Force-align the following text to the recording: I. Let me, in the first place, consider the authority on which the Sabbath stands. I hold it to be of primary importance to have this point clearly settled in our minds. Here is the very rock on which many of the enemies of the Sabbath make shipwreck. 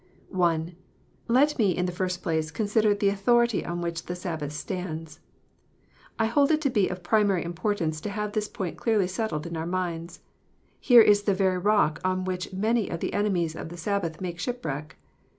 I. 0.35 0.73
Let 1.27 1.59
me, 1.59 1.77
in 1.77 1.85
the 1.85 1.91
first 1.91 2.23
place, 2.23 2.49
consider 2.49 2.95
the 2.95 3.09
authority 3.09 3.63
on 3.63 3.81
which 3.81 4.07
the 4.07 4.15
Sabbath 4.15 4.51
stands. 4.51 5.19
I 6.17 6.25
hold 6.25 6.49
it 6.49 6.59
to 6.61 6.71
be 6.71 6.87
of 6.87 7.03
primary 7.03 7.43
importance 7.45 8.01
to 8.01 8.09
have 8.09 8.31
this 8.31 8.47
point 8.47 8.77
clearly 8.79 9.05
settled 9.05 9.45
in 9.45 9.55
our 9.55 9.67
minds. 9.67 10.21
Here 10.79 11.03
is 11.03 11.21
the 11.21 11.35
very 11.35 11.59
rock 11.59 12.01
on 12.03 12.23
which 12.23 12.51
many 12.51 12.89
of 12.89 12.99
the 12.99 13.13
enemies 13.13 13.55
of 13.55 13.69
the 13.69 13.77
Sabbath 13.77 14.19
make 14.19 14.39
shipwreck. 14.39 14.97